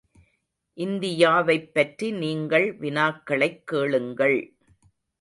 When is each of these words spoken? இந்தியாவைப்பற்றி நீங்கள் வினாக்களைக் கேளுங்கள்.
இந்தியாவைப்பற்றி 0.77 2.17
நீங்கள் 2.17 2.77
வினாக்களைக் 2.79 3.63
கேளுங்கள். 3.63 4.53